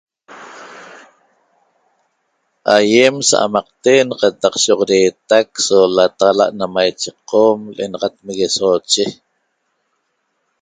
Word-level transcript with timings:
Aýem 2.75 3.15
sa'amaqten 3.29 4.07
qataq 4.21 4.53
sho'oxodeetac 4.63 5.47
so 5.65 5.77
lataxala' 5.95 6.53
na 6.57 6.65
maiche 6.75 7.09
Qom 7.29 7.59
l'enaxat 7.75 8.13
Meguesoxoche 8.25 9.05